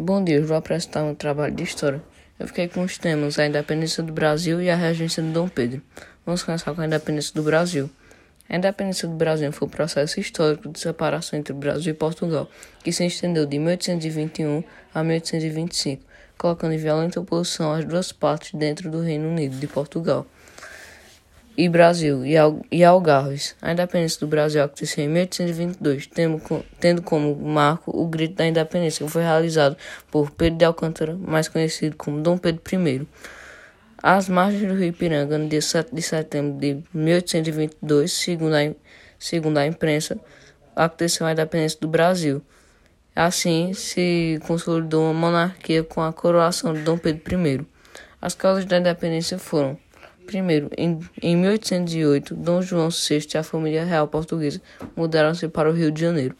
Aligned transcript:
Bom 0.00 0.22
dia, 0.22 0.36
eu 0.36 0.46
vou 0.46 0.56
apresentar 0.56 1.02
um 1.02 1.12
trabalho 1.12 1.52
de 1.52 1.64
história. 1.64 2.00
Eu 2.38 2.46
fiquei 2.46 2.68
com 2.68 2.82
os 2.82 2.96
temas 2.96 3.36
a 3.36 3.44
independência 3.44 4.00
do 4.00 4.12
Brasil 4.12 4.62
e 4.62 4.70
a 4.70 4.76
regência 4.76 5.20
de 5.20 5.30
Dom 5.30 5.48
Pedro. 5.48 5.82
Vamos 6.24 6.44
começar 6.44 6.72
com 6.72 6.80
a 6.80 6.86
independência 6.86 7.34
do 7.34 7.42
Brasil. 7.42 7.90
A 8.48 8.56
independência 8.56 9.08
do 9.08 9.16
Brasil 9.16 9.50
foi 9.50 9.66
um 9.66 9.70
processo 9.70 10.20
histórico 10.20 10.68
de 10.68 10.78
separação 10.78 11.36
entre 11.36 11.52
o 11.52 11.56
Brasil 11.56 11.90
e 11.90 11.96
Portugal, 11.96 12.48
que 12.84 12.92
se 12.92 13.04
estendeu 13.04 13.44
de 13.44 13.58
1821 13.58 14.62
a 14.94 15.02
1825, 15.02 16.04
colocando 16.38 16.74
em 16.74 16.78
violenta 16.78 17.18
oposição 17.18 17.72
as 17.72 17.84
duas 17.84 18.12
partes 18.12 18.52
dentro 18.54 18.88
do 18.92 19.00
Reino 19.00 19.28
Unido 19.28 19.56
de 19.56 19.66
Portugal 19.66 20.24
e 21.58 21.68
Brasil 21.68 22.22
e 22.70 22.84
Algarves. 22.84 23.56
A 23.60 23.72
independência 23.72 24.20
do 24.20 24.28
Brasil 24.28 24.62
aconteceu 24.62 25.04
em 25.04 25.08
1822, 25.08 26.08
tendo 26.78 27.02
como 27.02 27.34
marco 27.34 27.90
o 27.90 28.06
Grito 28.06 28.36
da 28.36 28.46
Independência, 28.46 29.04
que 29.04 29.10
foi 29.10 29.22
realizado 29.22 29.76
por 30.08 30.30
Pedro 30.30 30.56
de 30.56 30.64
Alcântara, 30.64 31.16
mais 31.16 31.48
conhecido 31.48 31.96
como 31.96 32.20
Dom 32.20 32.38
Pedro 32.38 32.62
I. 32.72 33.08
Às 34.00 34.28
margens 34.28 34.68
do 34.68 34.78
rio 34.78 34.90
Ipiranga, 34.90 35.36
no 35.36 35.48
dia 35.48 35.60
7 35.60 35.92
de 35.92 36.00
setembro 36.00 36.60
de 36.60 36.80
1822, 36.94 38.12
segundo 38.12 38.54
a, 38.54 38.72
segundo 39.18 39.58
a 39.58 39.66
imprensa, 39.66 40.16
aconteceu 40.76 41.26
a 41.26 41.32
independência 41.32 41.80
do 41.80 41.88
Brasil. 41.88 42.40
Assim, 43.16 43.72
se 43.74 44.38
consolidou 44.46 45.02
uma 45.02 45.12
monarquia 45.12 45.82
com 45.82 46.00
a 46.02 46.12
coroação 46.12 46.72
de 46.72 46.82
Dom 46.82 46.96
Pedro 46.96 47.48
I. 47.48 47.66
As 48.22 48.36
causas 48.36 48.64
da 48.64 48.78
independência 48.78 49.40
foram 49.40 49.76
Primeiro, 50.28 50.68
em, 50.76 51.00
em 51.22 51.34
1808, 51.38 52.34
Dom 52.34 52.60
João 52.60 52.90
VI 52.90 53.26
e 53.32 53.38
a 53.38 53.42
família 53.42 53.82
real 53.82 54.06
portuguesa 54.06 54.60
mudaram-se 54.94 55.48
para 55.48 55.70
o 55.70 55.72
Rio 55.72 55.90
de 55.90 56.02
Janeiro. 56.02 56.36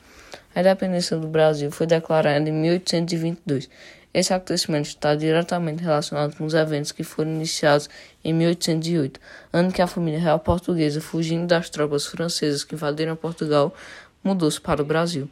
A 0.55 0.61
independência 0.61 1.16
do 1.16 1.27
Brasil 1.27 1.70
foi 1.70 1.87
declarada 1.87 2.47
em 2.47 2.52
1822. 2.52 3.70
Esse 4.12 4.34
acontecimento 4.34 4.88
está 4.88 5.14
diretamente 5.14 5.83
relacionado 5.83 6.37
com 6.37 6.45
os 6.45 6.52
eventos 6.52 6.92
que 6.92 7.02
foram 7.02 7.30
iniciados 7.30 7.89
em 8.22 8.34
1808, 8.34 9.19
ano 9.55 9.72
que 9.72 9.80
a 9.80 9.86
família 9.86 10.20
real 10.20 10.39
portuguesa, 10.39 11.00
fugindo 11.00 11.47
das 11.47 11.70
tropas 11.70 12.05
francesas 12.05 12.64
que 12.64 12.75
invadiram 12.75 13.17
Portugal, 13.17 13.75
mudou-se 14.23 14.61
para 14.61 14.83
o 14.83 14.84
Brasil. 14.84 15.30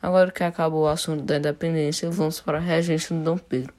Agora 0.00 0.30
que 0.30 0.44
acabou 0.44 0.84
o 0.84 0.88
assunto 0.88 1.24
da 1.24 1.38
independência, 1.38 2.08
vamos 2.08 2.38
para 2.38 2.58
a 2.58 2.60
regência 2.60 3.16
de 3.16 3.24
Dom 3.24 3.36
Pedro. 3.36 3.74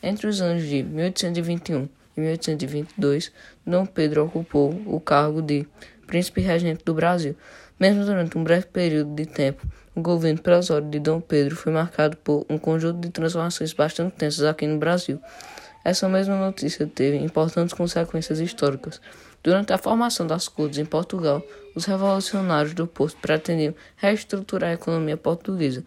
Entre 0.00 0.28
os 0.28 0.40
anos 0.40 0.62
de 0.62 0.84
1821 0.84 1.88
em 2.16 2.20
1822, 2.20 3.32
Dom 3.66 3.86
Pedro 3.86 4.24
ocupou 4.24 4.70
o 4.86 5.00
cargo 5.00 5.42
de 5.42 5.66
príncipe 6.06 6.40
regente 6.40 6.84
do 6.84 6.94
Brasil. 6.94 7.36
Mesmo 7.78 8.04
durante 8.04 8.38
um 8.38 8.44
breve 8.44 8.66
período 8.66 9.14
de 9.14 9.26
tempo, 9.26 9.66
o 9.94 10.00
governo 10.00 10.40
provisório 10.40 10.88
de 10.88 11.00
Dom 11.00 11.20
Pedro 11.20 11.56
foi 11.56 11.72
marcado 11.72 12.16
por 12.18 12.46
um 12.48 12.56
conjunto 12.56 13.00
de 13.00 13.10
transformações 13.10 13.72
bastante 13.72 14.14
tensas 14.16 14.44
aqui 14.44 14.66
no 14.66 14.78
Brasil. 14.78 15.20
Essa 15.84 16.08
mesma 16.08 16.36
notícia 16.36 16.86
teve 16.86 17.16
importantes 17.18 17.74
consequências 17.74 18.40
históricas. 18.40 19.00
Durante 19.42 19.72
a 19.72 19.78
formação 19.78 20.26
das 20.26 20.48
cortes 20.48 20.78
em 20.78 20.86
Portugal, 20.86 21.42
os 21.74 21.84
revolucionários 21.84 22.72
do 22.72 22.86
posto 22.86 23.20
pretendiam 23.20 23.74
reestruturar 23.96 24.70
a 24.70 24.74
economia 24.74 25.18
portuguesa, 25.18 25.84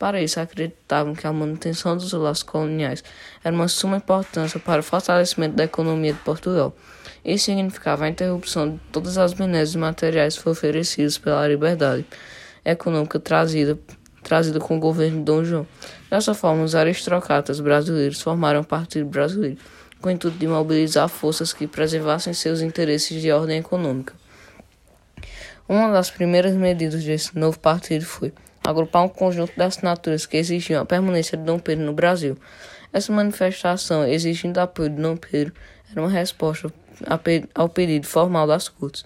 para 0.00 0.22
isso, 0.22 0.40
acreditavam 0.40 1.14
que 1.14 1.26
a 1.26 1.32
manutenção 1.32 1.94
dos 1.94 2.10
laços 2.14 2.42
coloniais 2.42 3.04
era 3.44 3.54
uma 3.54 3.68
suma 3.68 3.98
importância 3.98 4.58
para 4.58 4.80
o 4.80 4.82
fortalecimento 4.82 5.56
da 5.56 5.64
economia 5.64 6.14
de 6.14 6.18
Portugal. 6.20 6.74
Isso 7.22 7.44
significava 7.44 8.06
a 8.06 8.08
interrupção 8.08 8.70
de 8.70 8.80
todas 8.90 9.18
as 9.18 9.34
benesses 9.34 9.76
materiais 9.76 10.40
oferecidas 10.46 11.18
pela 11.18 11.46
liberdade 11.46 12.06
econômica 12.64 13.20
trazida, 13.20 13.78
trazida 14.22 14.58
com 14.58 14.78
o 14.78 14.80
governo 14.80 15.18
de 15.18 15.24
Dom 15.24 15.44
João. 15.44 15.66
Dessa 16.08 16.32
forma, 16.32 16.64
os 16.64 16.74
aristocratas 16.74 17.60
brasileiros 17.60 18.22
formaram 18.22 18.62
o 18.62 18.64
Partido 18.64 19.04
Brasileiro, 19.04 19.58
com 20.00 20.08
o 20.08 20.12
intuito 20.12 20.38
de 20.38 20.48
mobilizar 20.48 21.10
forças 21.10 21.52
que 21.52 21.66
preservassem 21.66 22.32
seus 22.32 22.62
interesses 22.62 23.20
de 23.20 23.30
ordem 23.30 23.58
econômica. 23.58 24.14
Uma 25.70 25.92
das 25.92 26.10
primeiras 26.10 26.52
medidas 26.56 27.04
desse 27.04 27.38
novo 27.38 27.56
partido 27.56 28.04
foi 28.04 28.32
agrupar 28.66 29.04
um 29.04 29.08
conjunto 29.08 29.52
de 29.54 29.62
assinaturas 29.62 30.26
que 30.26 30.36
exigiam 30.36 30.82
a 30.82 30.84
permanência 30.84 31.38
de 31.38 31.44
Dom 31.44 31.60
Pedro 31.60 31.84
no 31.84 31.92
Brasil. 31.92 32.36
Essa 32.92 33.12
manifestação, 33.12 34.04
exigindo 34.04 34.58
apoio 34.58 34.90
de 34.90 35.00
Dom 35.00 35.16
Pedro, 35.16 35.54
era 35.88 36.00
uma 36.00 36.10
resposta 36.10 36.72
ao 37.54 37.68
pedido 37.68 38.04
formal 38.04 38.48
das 38.48 38.68
cortes 38.68 39.04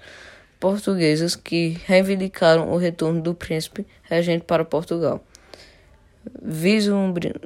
portuguesas 0.59 1.37
que 1.37 1.79
reivindicaram 1.85 2.73
o 2.73 2.79
retorno 2.79 3.21
do 3.21 3.35
príncipe 3.35 3.87
regente 4.05 4.47
para 4.47 4.65
Portugal, 4.65 5.23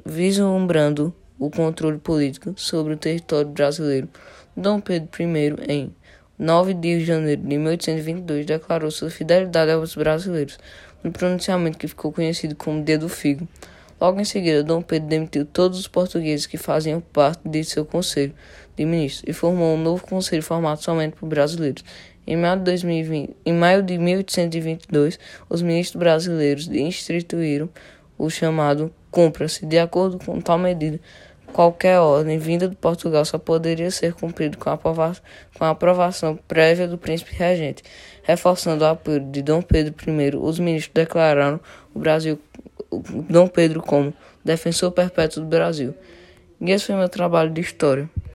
vislumbrando 0.05 1.13
o 1.37 1.51
controle 1.51 1.97
político 1.97 2.53
sobre 2.55 2.93
o 2.93 2.97
território 2.97 3.49
brasileiro. 3.49 4.07
Dom 4.55 4.79
Pedro 4.79 5.09
I, 5.21 5.55
em 5.67 5.93
9 6.39 6.73
de 6.73 7.03
janeiro 7.03 7.41
de 7.41 7.57
1822, 7.57 8.45
declarou 8.45 8.89
sua 8.89 9.09
fidelidade 9.09 9.71
aos 9.71 9.93
brasileiros, 9.93 10.57
no 11.03 11.11
pronunciamento 11.11 11.77
que 11.77 11.85
ficou 11.85 12.13
conhecido 12.13 12.55
como 12.55 12.81
Dia 12.81 12.97
do 12.97 13.09
Figo. 13.09 13.45
Logo 13.99 14.21
em 14.21 14.23
seguida, 14.23 14.63
Dom 14.63 14.81
Pedro 14.81 15.09
demitiu 15.09 15.45
todos 15.45 15.77
os 15.77 15.87
portugueses 15.89 16.45
que 16.45 16.55
faziam 16.55 17.01
parte 17.01 17.41
de 17.43 17.61
seu 17.65 17.85
conselho 17.85 18.33
de 18.77 18.85
ministros 18.85 19.25
e 19.27 19.33
formou 19.33 19.75
um 19.75 19.83
novo 19.83 20.01
conselho 20.07 20.41
formado 20.41 20.81
somente 20.81 21.17
por 21.17 21.27
brasileiros. 21.27 21.83
Em 22.25 22.37
maio 22.37 22.59
de, 22.59 22.63
2020, 22.63 23.35
em 23.45 23.53
maio 23.53 23.83
de 23.83 23.97
1822, 23.97 25.19
os 25.49 25.61
ministros 25.61 25.99
brasileiros 25.99 26.69
instituíram 26.69 27.67
o 28.17 28.29
chamado 28.29 28.93
Cumpra-se. 29.11 29.65
De 29.65 29.77
acordo 29.77 30.17
com 30.23 30.39
tal 30.39 30.57
medida, 30.57 31.01
Qualquer 31.53 31.99
ordem 31.99 32.37
vinda 32.37 32.67
de 32.67 32.75
Portugal 32.75 33.25
só 33.25 33.37
poderia 33.37 33.91
ser 33.91 34.13
cumprida 34.13 34.57
com 34.57 34.69
a, 34.69 34.73
aprovação, 34.73 35.23
com 35.57 35.65
a 35.65 35.69
aprovação 35.69 36.39
prévia 36.47 36.87
do 36.87 36.97
príncipe 36.97 37.35
regente. 37.35 37.83
Reforçando 38.23 38.83
o 38.83 38.87
apoio 38.87 39.19
de 39.19 39.41
Dom 39.41 39.61
Pedro 39.61 39.93
I, 40.07 40.35
os 40.37 40.59
ministros 40.59 40.93
declararam 40.93 41.59
o 41.93 41.99
Brasil, 41.99 42.39
Dom 43.29 43.47
Pedro 43.47 43.81
como 43.81 44.13
defensor 44.43 44.91
perpétuo 44.91 45.43
do 45.43 45.49
Brasil. 45.49 45.93
E 46.61 46.71
esse 46.71 46.85
foi 46.85 46.95
meu 46.95 47.09
trabalho 47.09 47.49
de 47.49 47.61
história. 47.61 48.09